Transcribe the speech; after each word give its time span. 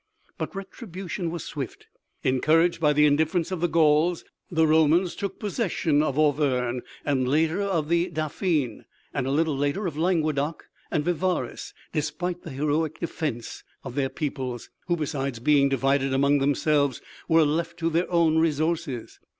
But 0.39 0.55
retribution 0.55 1.29
was 1.29 1.43
swift. 1.43 1.85
Encouraged 2.23 2.81
by 2.81 2.91
the 2.91 3.05
indifference 3.05 3.51
of 3.51 3.59
the 3.61 3.67
Gauls, 3.67 4.25
the 4.49 4.65
Romans 4.65 5.15
took 5.15 5.37
possession 5.37 6.01
of 6.01 6.17
Auvergne, 6.17 6.79
and 7.05 7.27
later 7.27 7.61
of 7.61 7.87
the 7.87 8.09
Dauphine, 8.09 8.85
and 9.13 9.27
a 9.27 9.31
little 9.31 9.55
later 9.55 9.81
also 9.81 9.87
of 9.99 10.01
Languedoc 10.01 10.65
and 10.89 11.05
Vivarais 11.05 11.73
despite 11.93 12.41
the 12.41 12.49
heroic 12.49 12.99
defence 12.99 13.63
of 13.83 13.93
their 13.93 14.09
peoples, 14.09 14.71
who, 14.87 14.95
besides 14.97 15.37
being 15.39 15.69
divided 15.69 16.15
among 16.15 16.39
themselves, 16.39 16.99
were 17.29 17.45
left 17.45 17.77
to 17.77 17.91
their 17.91 18.11
own 18.11 18.39
resources. 18.39 19.19